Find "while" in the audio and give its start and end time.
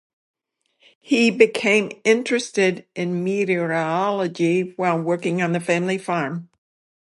4.75-4.99